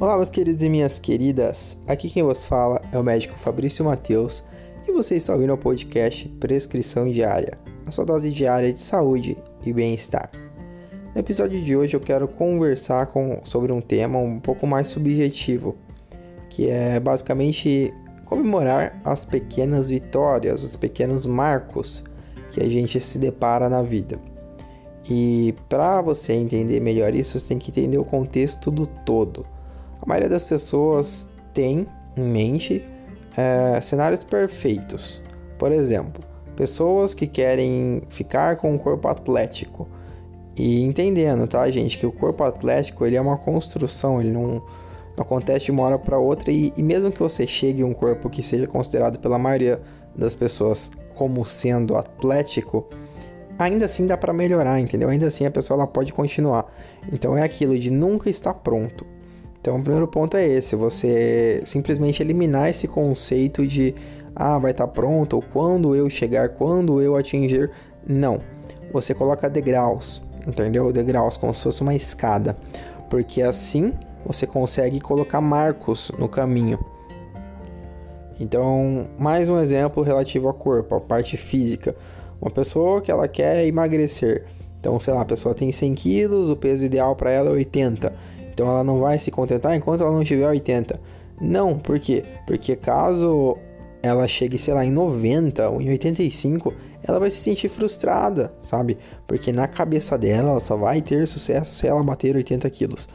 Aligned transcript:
Olá, 0.00 0.14
meus 0.14 0.30
queridos 0.30 0.62
e 0.62 0.68
minhas 0.68 1.00
queridas. 1.00 1.82
Aqui 1.84 2.08
quem 2.08 2.22
vos 2.22 2.44
fala 2.44 2.80
é 2.92 2.96
o 2.96 3.02
médico 3.02 3.36
Fabrício 3.36 3.84
Mateus 3.84 4.44
e 4.86 4.92
você 4.92 5.16
está 5.16 5.32
ouvindo 5.32 5.52
o 5.52 5.58
podcast 5.58 6.28
Prescrição 6.38 7.08
Diária, 7.08 7.58
a 7.84 7.90
sua 7.90 8.04
dose 8.04 8.30
diária 8.30 8.72
de 8.72 8.80
saúde 8.80 9.36
e 9.66 9.72
bem-estar. 9.72 10.30
No 11.12 11.20
episódio 11.20 11.60
de 11.60 11.76
hoje 11.76 11.96
eu 11.96 12.00
quero 12.00 12.28
conversar 12.28 13.06
com, 13.06 13.40
sobre 13.42 13.72
um 13.72 13.80
tema 13.80 14.20
um 14.20 14.38
pouco 14.38 14.68
mais 14.68 14.86
subjetivo, 14.86 15.74
que 16.48 16.70
é 16.70 17.00
basicamente 17.00 17.92
comemorar 18.24 19.02
as 19.04 19.24
pequenas 19.24 19.90
vitórias, 19.90 20.62
os 20.62 20.76
pequenos 20.76 21.26
marcos 21.26 22.04
que 22.52 22.60
a 22.60 22.68
gente 22.68 23.00
se 23.00 23.18
depara 23.18 23.68
na 23.68 23.82
vida. 23.82 24.16
E 25.10 25.56
para 25.68 26.00
você 26.00 26.34
entender 26.34 26.78
melhor 26.78 27.12
isso, 27.16 27.36
você 27.36 27.48
tem 27.48 27.58
que 27.58 27.72
entender 27.72 27.98
o 27.98 28.04
contexto 28.04 28.70
do 28.70 28.86
todo. 28.86 29.57
A 30.00 30.06
maioria 30.06 30.28
das 30.28 30.44
pessoas 30.44 31.28
tem 31.52 31.86
em 32.16 32.24
mente 32.24 32.84
é, 33.36 33.80
cenários 33.80 34.24
perfeitos. 34.24 35.22
Por 35.58 35.72
exemplo, 35.72 36.24
pessoas 36.56 37.14
que 37.14 37.26
querem 37.26 38.02
ficar 38.08 38.56
com 38.56 38.72
um 38.72 38.78
corpo 38.78 39.06
atlético. 39.08 39.88
E 40.56 40.82
entendendo, 40.82 41.46
tá, 41.46 41.70
gente, 41.70 41.96
que 41.96 42.06
o 42.06 42.10
corpo 42.10 42.42
atlético 42.42 43.06
ele 43.06 43.16
é 43.16 43.20
uma 43.20 43.36
construção, 43.36 44.20
ele 44.20 44.30
não, 44.30 44.46
não 44.46 44.62
acontece 45.18 45.66
de 45.66 45.70
uma 45.70 45.84
hora 45.84 45.98
para 45.98 46.18
outra. 46.18 46.50
E, 46.50 46.72
e 46.76 46.82
mesmo 46.82 47.12
que 47.12 47.20
você 47.20 47.46
chegue 47.46 47.82
a 47.82 47.86
um 47.86 47.94
corpo 47.94 48.28
que 48.28 48.42
seja 48.42 48.66
considerado 48.66 49.20
pela 49.20 49.38
maioria 49.38 49.80
das 50.16 50.34
pessoas 50.34 50.90
como 51.14 51.44
sendo 51.46 51.96
atlético, 51.96 52.88
ainda 53.56 53.84
assim 53.84 54.06
dá 54.06 54.16
para 54.16 54.32
melhorar, 54.32 54.80
entendeu? 54.80 55.08
Ainda 55.08 55.26
assim 55.26 55.46
a 55.46 55.50
pessoa 55.50 55.78
ela 55.78 55.86
pode 55.86 56.12
continuar. 56.12 56.66
Então 57.12 57.36
é 57.36 57.42
aquilo 57.42 57.78
de 57.78 57.90
nunca 57.90 58.28
estar 58.28 58.54
pronto. 58.54 59.06
Então 59.60 59.76
o 59.76 59.82
primeiro 59.82 60.06
ponto 60.06 60.36
é 60.36 60.46
esse, 60.46 60.76
você 60.76 61.60
simplesmente 61.64 62.22
eliminar 62.22 62.70
esse 62.70 62.86
conceito 62.86 63.66
de 63.66 63.94
ah, 64.34 64.58
vai 64.58 64.70
estar 64.70 64.86
pronto, 64.86 65.36
ou 65.36 65.42
quando 65.42 65.96
eu 65.96 66.08
chegar, 66.08 66.50
quando 66.50 67.02
eu 67.02 67.16
atingir. 67.16 67.70
Não. 68.06 68.40
Você 68.92 69.12
coloca 69.12 69.50
degraus, 69.50 70.22
entendeu? 70.46 70.92
Degraus 70.92 71.36
como 71.36 71.52
se 71.52 71.64
fosse 71.64 71.82
uma 71.82 71.94
escada. 71.94 72.56
Porque 73.10 73.42
assim 73.42 73.92
você 74.24 74.46
consegue 74.46 75.00
colocar 75.00 75.40
marcos 75.40 76.12
no 76.18 76.28
caminho. 76.28 76.78
Então, 78.40 79.08
mais 79.18 79.48
um 79.48 79.58
exemplo 79.58 80.02
relativo 80.02 80.46
ao 80.46 80.54
corpo, 80.54 80.94
a 80.94 81.00
parte 81.00 81.36
física. 81.36 81.96
Uma 82.40 82.50
pessoa 82.50 83.00
que 83.00 83.10
ela 83.10 83.26
quer 83.26 83.66
emagrecer. 83.66 84.44
Então, 84.78 85.00
sei 85.00 85.12
lá, 85.12 85.22
a 85.22 85.24
pessoa 85.24 85.54
tem 85.54 85.72
100 85.72 85.94
quilos, 85.96 86.48
o 86.48 86.56
peso 86.56 86.84
ideal 86.84 87.16
para 87.16 87.32
ela 87.32 87.48
é 87.48 87.52
80. 87.52 88.14
Então 88.58 88.68
ela 88.68 88.82
não 88.82 88.98
vai 88.98 89.20
se 89.20 89.30
contentar 89.30 89.76
enquanto 89.76 90.00
ela 90.00 90.10
não 90.10 90.24
tiver 90.24 90.48
80. 90.48 91.00
Não, 91.40 91.78
por 91.78 91.96
quê? 92.00 92.24
Porque 92.44 92.74
caso 92.74 93.56
ela 94.02 94.26
chegue, 94.26 94.58
sei 94.58 94.74
lá, 94.74 94.84
em 94.84 94.90
90 94.90 95.70
ou 95.70 95.80
em 95.80 95.88
85, 95.90 96.74
ela 97.04 97.20
vai 97.20 97.30
se 97.30 97.36
sentir 97.36 97.68
frustrada, 97.68 98.52
sabe? 98.60 98.98
Porque 99.28 99.52
na 99.52 99.68
cabeça 99.68 100.18
dela 100.18 100.50
ela 100.50 100.60
só 100.60 100.76
vai 100.76 101.00
ter 101.00 101.28
sucesso 101.28 101.72
se 101.72 101.86
ela 101.86 102.02
bater 102.02 102.34
80 102.34 102.68
quilos. 102.70 103.08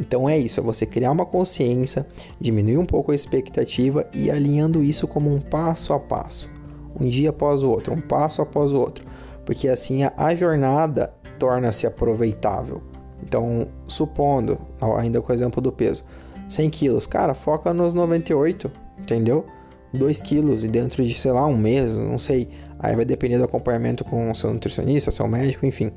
Então 0.00 0.28
é 0.28 0.36
isso, 0.36 0.58
é 0.58 0.62
você 0.64 0.84
criar 0.84 1.12
uma 1.12 1.24
consciência, 1.24 2.04
diminuir 2.40 2.78
um 2.78 2.86
pouco 2.86 3.12
a 3.12 3.14
expectativa 3.14 4.04
e 4.12 4.32
alinhando 4.32 4.82
isso 4.82 5.06
como 5.06 5.32
um 5.32 5.38
passo 5.38 5.92
a 5.92 6.00
passo, 6.00 6.50
um 6.98 7.06
dia 7.06 7.30
após 7.30 7.62
o 7.62 7.70
outro, 7.70 7.94
um 7.94 8.00
passo 8.00 8.42
após 8.42 8.72
o 8.72 8.80
outro, 8.80 9.06
porque 9.46 9.68
assim 9.68 10.02
a, 10.02 10.12
a 10.16 10.34
jornada 10.34 11.14
torna-se 11.38 11.86
aproveitável. 11.86 12.82
Então, 13.28 13.68
supondo, 13.86 14.58
ainda 14.96 15.20
com 15.20 15.30
o 15.30 15.34
exemplo 15.34 15.60
do 15.60 15.70
peso, 15.70 16.02
100 16.48 16.70
quilos, 16.70 17.06
cara, 17.06 17.34
foca 17.34 17.74
nos 17.74 17.92
98, 17.92 18.70
entendeu? 18.98 19.44
2 19.92 20.22
quilos 20.22 20.64
e 20.64 20.68
dentro 20.68 21.04
de, 21.04 21.12
sei 21.12 21.30
lá, 21.30 21.46
um 21.46 21.56
mês, 21.56 21.94
não 21.94 22.18
sei. 22.18 22.48
Aí 22.78 22.96
vai 22.96 23.04
depender 23.04 23.36
do 23.36 23.44
acompanhamento 23.44 24.02
com 24.02 24.30
o 24.30 24.34
seu 24.34 24.50
nutricionista, 24.52 25.10
seu 25.10 25.28
médico, 25.28 25.66
enfim. 25.66 25.92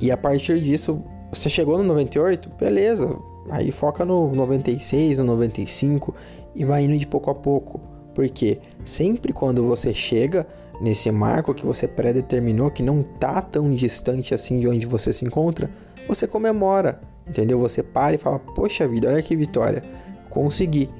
E 0.00 0.10
a 0.10 0.16
partir 0.16 0.58
disso, 0.60 1.04
você 1.30 1.50
chegou 1.50 1.76
no 1.76 1.84
98, 1.84 2.48
beleza. 2.58 3.14
Aí 3.50 3.70
foca 3.70 4.02
no 4.02 4.32
96, 4.34 5.18
no 5.18 5.26
95 5.26 6.14
e 6.54 6.64
vai 6.64 6.84
indo 6.84 6.96
de 6.96 7.06
pouco 7.06 7.30
a 7.30 7.34
pouco. 7.34 7.80
Porque 8.14 8.58
sempre 8.84 9.32
quando 9.32 9.64
você 9.64 9.94
chega 9.94 10.46
nesse 10.80 11.10
marco 11.10 11.54
que 11.54 11.66
você 11.66 11.86
predeterminou, 11.86 12.70
que 12.70 12.82
não 12.82 13.02
tá 13.02 13.40
tão 13.40 13.74
distante 13.74 14.34
assim 14.34 14.58
de 14.58 14.66
onde 14.66 14.86
você 14.86 15.12
se 15.12 15.24
encontra, 15.24 15.70
você 16.08 16.26
comemora, 16.26 17.00
entendeu? 17.26 17.58
Você 17.60 17.82
para 17.82 18.14
e 18.14 18.18
fala: 18.18 18.38
Poxa 18.38 18.88
vida, 18.88 19.08
olha 19.08 19.22
que 19.22 19.36
vitória, 19.36 19.82
consegui. 20.28 20.90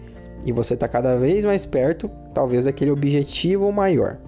E 0.45 0.53
você 0.53 0.75
está 0.75 0.89
cada 0.89 1.17
vez 1.17 1.45
mais 1.45 1.67
perto, 1.67 2.11
talvez, 2.33 2.65
daquele 2.65 2.91
objetivo 2.91 3.71
maior. 3.71 4.19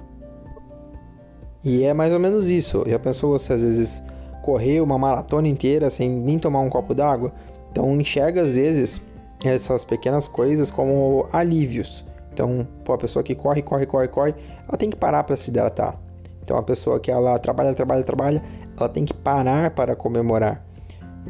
E 1.64 1.84
é 1.84 1.94
mais 1.94 2.12
ou 2.12 2.19
menos 2.19 2.50
isso. 2.50 2.84
Já 2.87 2.99
pensou 2.99 3.31
você 3.31 3.53
às 3.53 3.62
vezes 3.62 4.03
correr 4.43 4.81
uma 4.81 4.99
maratona 4.99 5.49
inteira 5.49 5.88
sem 5.91 6.10
nem 6.10 6.38
tomar 6.38 6.60
um 6.60 6.69
copo 6.69 6.94
d'água? 6.94 7.32
Então 7.70 7.99
enxerga 7.99 8.43
às 8.43 8.56
vezes 8.56 9.00
essas 9.44 9.84
pequenas 9.84 10.28
coisas 10.28 10.70
como 10.70 11.26
alívios. 11.32 12.04
Então, 12.32 12.66
pô, 12.84 12.94
a 12.94 12.98
pessoa 12.98 13.22
que 13.22 13.34
corre, 13.34 13.62
corre, 13.62 13.87
corre, 13.87 14.09
corre, 14.09 14.34
ela 14.66 14.78
tem 14.78 14.88
que 14.88 14.97
parar 14.97 15.25
para 15.25 15.37
se 15.37 15.50
hidratar. 15.50 15.98
Então, 16.43 16.56
a 16.56 16.62
pessoa 16.62 16.98
que 16.98 17.10
ela 17.10 17.38
trabalha, 17.38 17.75
trabalha, 17.75 18.03
trabalha, 18.03 18.43
ela 18.78 18.88
tem 18.88 19.04
que 19.04 19.15
parar 19.15 19.70
para 19.70 19.94
comemorar, 19.94 20.65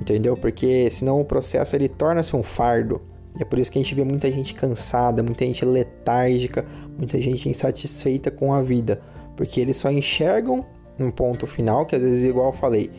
entendeu? 0.00 0.36
Porque 0.36 0.88
senão 0.90 1.20
o 1.20 1.24
processo 1.24 1.76
ele 1.76 1.88
torna-se 1.88 2.34
um 2.36 2.42
fardo. 2.42 3.02
E 3.38 3.42
é 3.42 3.44
por 3.44 3.58
isso 3.58 3.70
que 3.70 3.78
a 3.78 3.82
gente 3.82 3.94
vê 3.94 4.04
muita 4.04 4.30
gente 4.30 4.54
cansada, 4.54 5.22
muita 5.22 5.44
gente 5.44 5.64
letárgica, 5.64 6.64
muita 6.96 7.20
gente 7.20 7.48
insatisfeita 7.48 8.30
com 8.30 8.52
a 8.52 8.62
vida, 8.62 9.00
porque 9.36 9.60
eles 9.60 9.76
só 9.76 9.90
enxergam 9.90 10.64
um 10.98 11.10
ponto 11.10 11.46
final 11.46 11.84
que 11.86 11.96
às 11.96 12.02
vezes, 12.02 12.24
igual 12.24 12.46
eu 12.46 12.52
falei, 12.52 12.90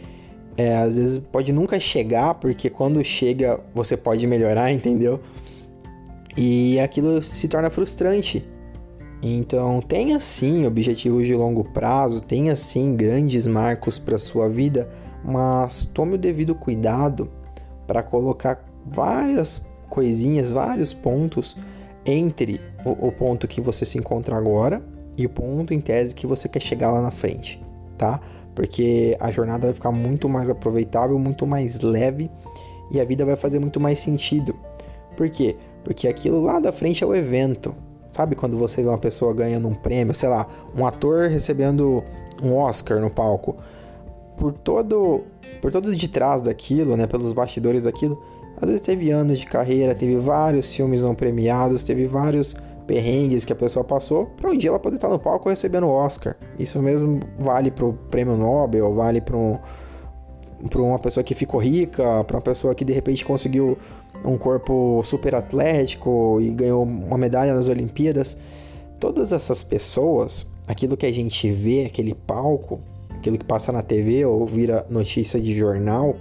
é, 0.57 0.77
às 0.77 0.97
vezes 0.97 1.19
pode 1.19 1.53
nunca 1.53 1.79
chegar, 1.79 2.35
porque 2.35 2.69
quando 2.69 3.03
chega 3.03 3.59
você 3.73 3.95
pode 3.95 4.25
melhorar, 4.27 4.69
entendeu? 4.73 5.19
E 6.35 6.79
aquilo 6.79 7.21
se 7.21 7.47
torna 7.47 7.69
frustrante. 7.69 8.47
Então, 9.21 9.81
tenha 9.81 10.19
sim 10.19 10.65
objetivos 10.65 11.25
de 11.25 11.33
longo 11.33 11.63
prazo, 11.63 12.21
tenha 12.21 12.55
sim 12.55 12.95
grandes 12.95 13.47
marcos 13.47 13.97
para 13.97 14.17
sua 14.17 14.49
vida, 14.49 14.89
mas 15.23 15.85
tome 15.85 16.15
o 16.15 16.17
devido 16.17 16.53
cuidado 16.53 17.29
para 17.87 18.03
colocar 18.03 18.65
várias 18.85 19.65
coisinhas, 19.89 20.51
vários 20.51 20.93
pontos 20.93 21.55
entre 22.05 22.59
o, 22.83 23.07
o, 23.07 23.11
ponto 23.11 23.47
que 23.47 23.61
você 23.61 23.85
se 23.85 23.97
encontra 23.97 24.35
agora 24.35 24.83
e 25.17 25.25
o 25.25 25.29
ponto 25.29 25.73
em 25.73 25.79
tese 25.79 26.13
que 26.13 26.27
você 26.27 26.49
quer 26.49 26.61
chegar 26.61 26.91
lá 26.91 27.01
na 27.01 27.11
frente, 27.11 27.63
tá? 27.97 28.19
Porque 28.53 29.15
a 29.21 29.31
jornada 29.31 29.67
vai 29.67 29.73
ficar 29.73 29.91
muito 29.91 30.27
mais 30.27 30.49
aproveitável, 30.49 31.17
muito 31.17 31.47
mais 31.47 31.79
leve 31.79 32.29
e 32.91 32.99
a 32.99 33.05
vida 33.05 33.25
vai 33.25 33.37
fazer 33.37 33.59
muito 33.59 33.79
mais 33.79 33.99
sentido. 33.99 34.53
Por 35.15 35.29
quê? 35.29 35.55
Porque 35.83 36.07
aquilo 36.07 36.41
lá 36.41 36.59
da 36.59 36.71
frente 36.71 37.03
é 37.03 37.07
o 37.07 37.13
evento, 37.13 37.75
Sabe 38.13 38.35
quando 38.35 38.55
você 38.59 38.83
vê 38.83 38.89
uma 38.89 38.97
pessoa 38.99 39.33
ganhando 39.33 39.67
um 39.67 39.73
prêmio, 39.73 40.13
sei 40.13 40.29
lá, 40.29 40.47
um 40.77 40.85
ator 40.85 41.29
recebendo 41.29 42.03
um 42.43 42.55
Oscar 42.55 42.99
no 42.99 43.09
palco? 43.09 43.55
Por 44.37 44.53
todo, 44.53 45.23
por 45.59 45.71
todo 45.71 45.95
de 45.95 46.07
trás 46.07 46.39
daquilo, 46.39 46.95
né, 46.95 47.07
pelos 47.07 47.33
bastidores 47.33 47.83
daquilo, 47.83 48.23
às 48.61 48.69
vezes 48.69 48.81
teve 48.81 49.09
anos 49.09 49.39
de 49.39 49.47
carreira, 49.47 49.95
teve 49.95 50.15
vários 50.17 50.75
filmes 50.75 51.01
não 51.01 51.15
premiados, 51.15 51.81
teve 51.81 52.05
vários 52.05 52.55
perrengues 52.85 53.45
que 53.45 53.53
a 53.53 53.55
pessoa 53.55 53.83
passou 53.83 54.27
para 54.37 54.51
um 54.51 54.55
dia 54.55 54.69
ela 54.69 54.79
poder 54.79 54.97
estar 54.97 55.09
no 55.09 55.17
palco 55.17 55.49
recebendo 55.49 55.87
o 55.87 55.91
Oscar. 55.91 56.35
Isso 56.59 56.79
mesmo 56.83 57.19
vale 57.39 57.71
para 57.71 57.85
o 57.85 57.93
prêmio 58.11 58.37
Nobel, 58.37 58.93
vale 58.93 59.21
para 59.21 59.35
um, 59.35 59.57
uma 60.75 60.99
pessoa 60.99 61.23
que 61.23 61.33
ficou 61.33 61.59
rica, 61.59 62.23
para 62.23 62.37
uma 62.37 62.41
pessoa 62.41 62.73
que 62.75 62.85
de 62.85 62.93
repente 62.93 63.25
conseguiu 63.25 63.77
um 64.23 64.37
corpo 64.37 65.01
super 65.03 65.35
atlético 65.35 66.39
e 66.41 66.49
ganhou 66.49 66.83
uma 66.83 67.17
medalha 67.17 67.53
nas 67.53 67.67
Olimpíadas. 67.67 68.37
Todas 68.99 69.31
essas 69.31 69.63
pessoas, 69.63 70.47
aquilo 70.67 70.95
que 70.95 71.05
a 71.05 71.13
gente 71.13 71.51
vê, 71.51 71.85
aquele 71.85 72.13
palco, 72.13 72.79
aquilo 73.09 73.37
que 73.37 73.45
passa 73.45 73.71
na 73.71 73.81
TV 73.81 74.25
ou 74.25 74.45
vira 74.45 74.85
notícia 74.89 75.39
de 75.39 75.53
jornal, 75.53 76.15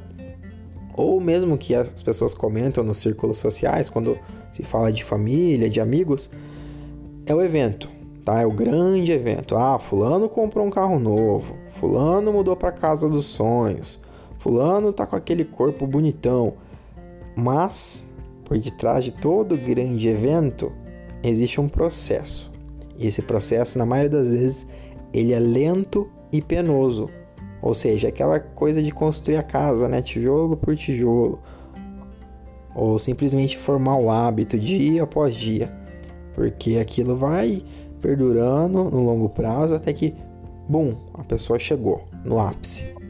ou 0.94 1.20
mesmo 1.20 1.56
que 1.56 1.74
as 1.74 2.02
pessoas 2.02 2.34
comentam 2.34 2.84
nos 2.84 2.98
círculos 2.98 3.38
sociais 3.38 3.88
quando 3.88 4.18
se 4.50 4.62
fala 4.62 4.92
de 4.92 5.02
família, 5.02 5.70
de 5.70 5.80
amigos, 5.80 6.30
é 7.24 7.34
o 7.34 7.40
evento, 7.40 7.88
tá? 8.24 8.42
É 8.42 8.46
o 8.46 8.52
grande 8.52 9.10
evento. 9.10 9.56
Ah, 9.56 9.78
fulano 9.78 10.28
comprou 10.28 10.66
um 10.66 10.70
carro 10.70 10.98
novo, 10.98 11.56
fulano 11.80 12.32
mudou 12.32 12.56
para 12.56 12.70
casa 12.70 13.08
dos 13.08 13.26
sonhos, 13.26 14.00
fulano 14.42 14.92
tá 14.92 15.06
com 15.06 15.14
aquele 15.14 15.44
corpo 15.44 15.86
bonitão. 15.86 16.54
Mas, 17.36 18.12
por 18.44 18.58
detrás 18.58 19.04
de 19.04 19.12
todo 19.12 19.56
grande 19.56 20.08
evento, 20.08 20.72
existe 21.22 21.60
um 21.60 21.68
processo. 21.68 22.52
E 22.98 23.06
esse 23.06 23.22
processo, 23.22 23.78
na 23.78 23.86
maioria 23.86 24.10
das 24.10 24.32
vezes, 24.32 24.66
ele 25.12 25.32
é 25.32 25.38
lento 25.38 26.08
e 26.32 26.42
penoso. 26.42 27.08
Ou 27.62 27.72
seja, 27.72 28.08
aquela 28.08 28.40
coisa 28.40 28.82
de 28.82 28.90
construir 28.90 29.36
a 29.36 29.42
casa, 29.42 29.88
né? 29.88 30.02
Tijolo 30.02 30.56
por 30.56 30.74
tijolo. 30.76 31.40
ou 32.74 32.98
simplesmente 32.98 33.58
formar 33.58 33.96
o 33.96 34.10
hábito 34.10 34.58
dia 34.58 35.02
após 35.02 35.34
dia, 35.36 35.70
porque 36.32 36.78
aquilo 36.78 37.14
vai 37.14 37.62
perdurando 38.00 38.84
no 38.84 39.04
longo 39.04 39.28
prazo 39.28 39.74
até 39.74 39.92
que, 39.92 40.14
bum, 40.66 40.96
a 41.12 41.22
pessoa 41.22 41.58
chegou 41.58 42.08
no 42.24 42.40
ápice. 42.40 43.01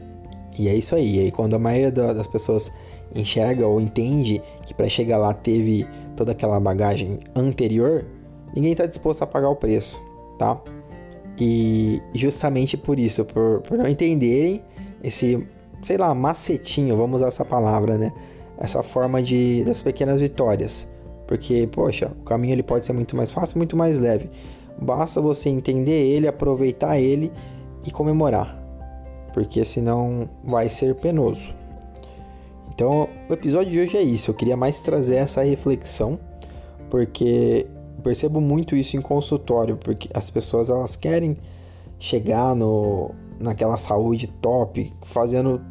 E 0.57 0.67
é 0.67 0.75
isso 0.75 0.95
aí. 0.95 1.17
E 1.17 1.19
aí, 1.19 1.31
quando 1.31 1.55
a 1.55 1.59
maioria 1.59 1.91
das 1.91 2.27
pessoas 2.27 2.71
enxerga 3.15 3.67
ou 3.67 3.79
entende 3.79 4.41
que 4.65 4.73
para 4.73 4.87
chegar 4.89 5.17
lá 5.17 5.33
teve 5.33 5.85
toda 6.15 6.31
aquela 6.31 6.59
bagagem 6.59 7.19
anterior, 7.35 8.05
ninguém 8.55 8.71
está 8.71 8.85
disposto 8.85 9.23
a 9.23 9.27
pagar 9.27 9.49
o 9.49 9.55
preço, 9.55 10.01
tá? 10.37 10.61
E 11.39 12.01
justamente 12.13 12.77
por 12.77 12.99
isso, 12.99 13.25
por, 13.25 13.61
por 13.61 13.77
não 13.77 13.87
entenderem 13.87 14.63
esse, 15.03 15.45
sei 15.81 15.97
lá, 15.97 16.13
macetinho, 16.13 16.95
vamos 16.95 17.17
usar 17.17 17.27
essa 17.27 17.45
palavra, 17.45 17.97
né? 17.97 18.11
Essa 18.57 18.83
forma 18.83 19.21
de 19.21 19.63
das 19.63 19.81
pequenas 19.81 20.19
vitórias. 20.19 20.87
Porque, 21.27 21.67
poxa, 21.71 22.11
o 22.21 22.23
caminho 22.23 22.53
ele 22.53 22.63
pode 22.63 22.85
ser 22.85 22.93
muito 22.93 23.15
mais 23.15 23.31
fácil, 23.31 23.57
muito 23.57 23.75
mais 23.75 23.99
leve. 23.99 24.29
Basta 24.79 25.21
você 25.21 25.49
entender 25.49 26.07
ele, 26.07 26.27
aproveitar 26.27 26.99
ele 26.99 27.31
e 27.85 27.91
comemorar. 27.91 28.62
Porque 29.33 29.65
senão 29.65 30.29
vai 30.43 30.69
ser 30.69 30.95
penoso. 30.95 31.51
Então, 32.73 33.09
o 33.29 33.33
episódio 33.33 33.71
de 33.71 33.79
hoje 33.79 33.97
é 33.97 34.01
isso. 34.01 34.31
Eu 34.31 34.35
queria 34.35 34.55
mais 34.55 34.79
trazer 34.79 35.15
essa 35.15 35.43
reflexão, 35.43 36.19
porque 36.89 37.67
percebo 38.03 38.41
muito 38.41 38.75
isso 38.75 38.97
em 38.97 39.01
consultório, 39.01 39.77
porque 39.77 40.09
as 40.13 40.29
pessoas 40.29 40.69
elas 40.69 40.95
querem 40.95 41.37
chegar 41.97 42.55
no 42.55 43.11
naquela 43.39 43.77
saúde 43.77 44.27
top, 44.27 44.93
fazendo 45.01 45.61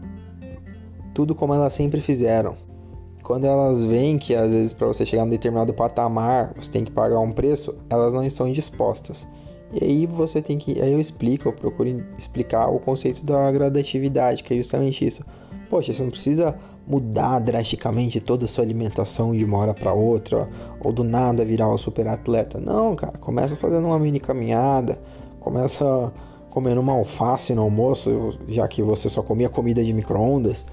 tudo 1.14 1.35
como 1.35 1.55
elas 1.55 1.73
sempre 1.73 2.00
fizeram. 2.00 2.56
Quando 3.23 3.44
elas 3.44 3.85
veem 3.85 4.19
que 4.19 4.35
às 4.35 4.53
vezes 4.53 4.73
para 4.73 4.87
você 4.87 5.06
chegar 5.06 5.25
um 5.25 5.29
determinado 5.29 5.73
patamar, 5.73 6.53
você 6.56 6.70
tem 6.70 6.85
que 6.85 6.91
pagar 6.91 7.20
um 7.20 7.31
preço, 7.32 7.79
elas 7.88 8.14
não 8.14 8.25
estão 8.25 8.50
dispostas. 8.50 9.29
E 9.72 9.84
aí 9.84 10.06
você 10.06 10.42
tem 10.42 10.58
que, 10.58 10.80
aí 10.80 10.92
eu 10.92 11.00
explico, 11.00 11.48
eu 11.48 11.52
procuro 11.52 12.04
explicar 12.19 12.69
o 12.69 12.78
conceito 12.78 13.24
da 13.24 13.50
gradatividade, 13.50 14.42
que 14.42 14.52
é 14.52 14.56
justamente 14.56 15.06
isso. 15.06 15.24
Poxa, 15.70 15.92
você 15.92 16.02
não 16.02 16.10
precisa 16.10 16.54
mudar 16.86 17.38
drasticamente 17.38 18.20
toda 18.20 18.44
a 18.44 18.48
sua 18.48 18.64
alimentação 18.64 19.34
de 19.34 19.44
uma 19.44 19.56
hora 19.56 19.72
para 19.72 19.94
outra, 19.94 20.48
ou 20.80 20.92
do 20.92 21.02
nada 21.02 21.44
virar 21.44 21.72
um 21.72 21.78
super 21.78 22.06
atleta. 22.06 22.60
Não, 22.60 22.94
cara, 22.94 23.16
começa 23.19 23.56
fazendo 23.56 23.86
uma 23.86 23.98
mini 23.98 24.20
caminhada, 24.20 25.00
começa 25.40 26.12
comendo 26.50 26.82
uma 26.82 26.92
alface 26.92 27.54
no 27.54 27.62
almoço, 27.62 28.38
já 28.46 28.68
que 28.68 28.82
você 28.82 29.08
só 29.08 29.22
comia 29.22 29.48
comida 29.48 29.82
de 29.82 29.90
micro-ondas. 29.94 30.66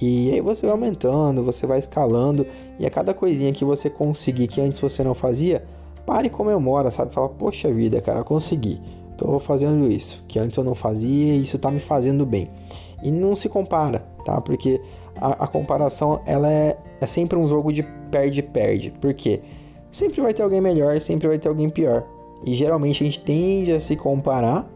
E 0.00 0.32
aí 0.32 0.40
você 0.40 0.64
vai 0.64 0.72
aumentando, 0.72 1.44
você 1.44 1.66
vai 1.66 1.78
escalando, 1.78 2.46
e 2.78 2.86
a 2.86 2.90
cada 2.90 3.12
coisinha 3.12 3.52
que 3.52 3.66
você 3.66 3.90
conseguir 3.90 4.46
que 4.46 4.62
antes 4.62 4.80
você 4.80 5.04
não 5.04 5.12
fazia, 5.12 5.62
pare 6.06 6.28
e 6.28 6.30
comemora, 6.30 6.90
sabe? 6.90 7.12
Fala, 7.12 7.28
poxa 7.28 7.72
vida, 7.72 8.00
cara, 8.00 8.22
consegui. 8.24 8.80
Tô 9.16 9.38
fazendo 9.38 9.90
isso, 9.90 10.24
que 10.26 10.38
antes 10.38 10.56
eu 10.56 10.64
não 10.64 10.74
fazia 10.74 11.34
e 11.34 11.42
isso 11.42 11.58
tá 11.58 11.70
me 11.70 11.80
fazendo 11.80 12.24
bem. 12.24 12.50
E 13.02 13.10
não 13.10 13.36
se 13.36 13.48
compara, 13.48 14.04
tá? 14.24 14.40
Porque 14.40 14.80
a, 15.16 15.44
a 15.44 15.46
comparação 15.46 16.20
ela 16.26 16.50
é, 16.50 16.76
é 17.00 17.06
sempre 17.06 17.38
um 17.38 17.48
jogo 17.48 17.72
de 17.72 17.82
perde-perde. 18.10 18.90
Por 18.92 19.12
quê? 19.14 19.40
Sempre 19.90 20.20
vai 20.20 20.32
ter 20.32 20.42
alguém 20.42 20.60
melhor, 20.60 21.00
sempre 21.00 21.28
vai 21.28 21.38
ter 21.38 21.48
alguém 21.48 21.68
pior. 21.68 22.06
E 22.44 22.54
geralmente 22.54 23.02
a 23.02 23.06
gente 23.06 23.20
tende 23.20 23.72
a 23.72 23.80
se 23.80 23.96
comparar 23.96 24.68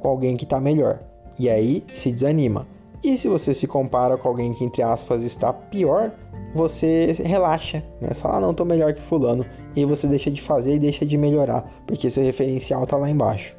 com 0.00 0.08
alguém 0.08 0.36
que 0.36 0.44
está 0.44 0.60
melhor. 0.60 1.00
E 1.38 1.48
aí 1.48 1.84
se 1.92 2.10
desanima. 2.10 2.66
E 3.02 3.18
se 3.18 3.28
você 3.28 3.52
se 3.52 3.66
compara 3.66 4.16
com 4.16 4.28
alguém 4.28 4.52
que, 4.52 4.64
entre 4.64 4.82
aspas, 4.82 5.24
está 5.24 5.52
pior, 5.52 6.12
você 6.54 7.12
relaxa, 7.24 7.82
né? 8.00 8.08
Você 8.12 8.20
fala, 8.20 8.36
ah, 8.36 8.40
não, 8.40 8.54
tô 8.54 8.64
melhor 8.64 8.92
que 8.92 9.00
fulano. 9.00 9.44
E 9.74 9.84
você 9.84 10.06
deixa 10.06 10.30
de 10.30 10.40
fazer 10.40 10.74
e 10.74 10.78
deixa 10.78 11.06
de 11.06 11.16
melhorar, 11.16 11.64
porque 11.86 12.10
seu 12.10 12.22
referencial 12.22 12.86
tá 12.86 12.96
lá 12.96 13.08
embaixo. 13.08 13.56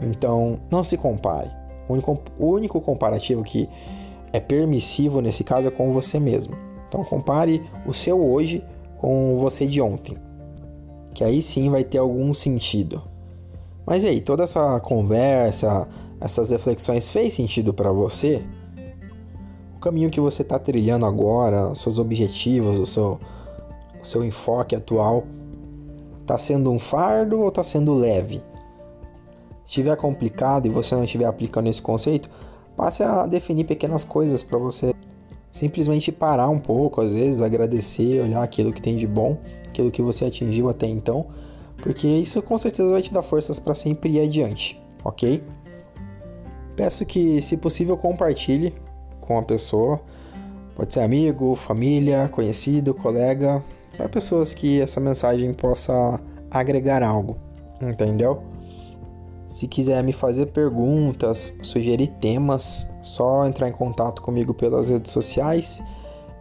Então, 0.00 0.60
não 0.70 0.84
se 0.84 0.96
compare. 0.96 1.50
O 1.88 1.92
único, 1.92 2.18
o 2.38 2.46
único 2.46 2.80
comparativo 2.80 3.42
que 3.42 3.68
é 4.32 4.40
permissivo 4.40 5.20
nesse 5.20 5.44
caso 5.44 5.68
é 5.68 5.70
com 5.70 5.92
você 5.92 6.18
mesmo. 6.18 6.56
Então 6.88 7.04
compare 7.04 7.62
o 7.86 7.92
seu 7.92 8.20
hoje 8.24 8.64
com 8.98 9.36
você 9.38 9.66
de 9.66 9.80
ontem, 9.80 10.16
que 11.12 11.22
aí 11.22 11.42
sim 11.42 11.70
vai 11.70 11.84
ter 11.84 11.98
algum 11.98 12.32
sentido. 12.34 13.02
Mas 13.86 14.02
e 14.02 14.08
aí, 14.08 14.20
toda 14.20 14.44
essa 14.44 14.80
conversa, 14.80 15.86
essas 16.20 16.50
reflexões 16.50 17.10
fez 17.12 17.34
sentido 17.34 17.74
para 17.74 17.92
você? 17.92 18.42
Caminho 19.84 20.08
que 20.08 20.18
você 20.18 20.40
está 20.40 20.58
trilhando 20.58 21.04
agora, 21.04 21.72
os 21.72 21.82
seus 21.82 21.98
objetivos, 21.98 22.78
o 22.78 22.86
seu, 22.86 23.20
o 24.02 24.06
seu 24.06 24.24
enfoque 24.24 24.74
atual, 24.74 25.24
está 26.22 26.38
sendo 26.38 26.70
um 26.70 26.78
fardo 26.78 27.38
ou 27.38 27.48
está 27.48 27.62
sendo 27.62 27.92
leve? 27.92 28.38
Se 29.62 29.72
estiver 29.72 29.94
complicado 29.98 30.64
e 30.64 30.70
você 30.70 30.94
não 30.94 31.04
estiver 31.04 31.26
aplicando 31.26 31.68
esse 31.68 31.82
conceito, 31.82 32.30
passe 32.74 33.02
a 33.02 33.26
definir 33.26 33.64
pequenas 33.64 34.06
coisas 34.06 34.42
para 34.42 34.56
você 34.56 34.94
simplesmente 35.52 36.10
parar 36.10 36.48
um 36.48 36.58
pouco, 36.58 37.02
às 37.02 37.12
vezes 37.12 37.42
agradecer, 37.42 38.22
olhar 38.22 38.42
aquilo 38.42 38.72
que 38.72 38.80
tem 38.80 38.96
de 38.96 39.06
bom, 39.06 39.36
aquilo 39.68 39.90
que 39.90 40.00
você 40.00 40.24
atingiu 40.24 40.70
até 40.70 40.86
então, 40.86 41.26
porque 41.76 42.08
isso 42.08 42.40
com 42.40 42.56
certeza 42.56 42.90
vai 42.90 43.02
te 43.02 43.12
dar 43.12 43.22
forças 43.22 43.58
para 43.58 43.74
sempre 43.74 44.12
ir 44.12 44.20
adiante, 44.20 44.80
ok? 45.04 45.44
Peço 46.74 47.04
que, 47.04 47.42
se 47.42 47.58
possível, 47.58 47.98
compartilhe 47.98 48.72
com 49.24 49.38
a 49.38 49.42
pessoa, 49.42 50.00
pode 50.74 50.92
ser 50.92 51.00
amigo, 51.00 51.54
família, 51.54 52.28
conhecido, 52.30 52.94
colega, 52.94 53.62
para 53.96 54.08
pessoas 54.08 54.54
que 54.54 54.80
essa 54.80 55.00
mensagem 55.00 55.52
possa 55.52 56.20
agregar 56.50 57.02
algo, 57.02 57.36
entendeu? 57.80 58.42
Se 59.48 59.68
quiser 59.68 60.02
me 60.02 60.12
fazer 60.12 60.46
perguntas, 60.46 61.56
sugerir 61.62 62.08
temas, 62.20 62.90
só 63.02 63.46
entrar 63.46 63.68
em 63.68 63.72
contato 63.72 64.20
comigo 64.20 64.52
pelas 64.52 64.88
redes 64.88 65.12
sociais. 65.12 65.80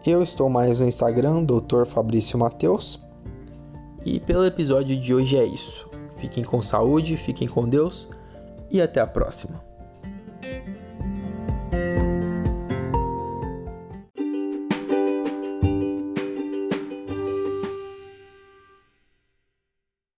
Eu 0.06 0.24
estou 0.24 0.50
mais 0.50 0.80
no 0.80 0.88
Instagram, 0.88 1.44
Dr. 1.44 1.86
Fabrício 1.86 2.40
Mateus. 2.40 3.00
E 4.04 4.20
pelo 4.20 4.46
episódio 4.46 5.00
de 5.00 5.14
hoje 5.14 5.38
é 5.38 5.46
isso. 5.46 5.88
Fiquem 6.18 6.44
com 6.44 6.62
saúde, 6.62 7.16
fiquem 7.16 7.48
com 7.48 7.70
Deus 7.70 8.10
e 8.72 8.82
até 8.82 9.00
a 9.00 9.06
próxima. 9.06 9.73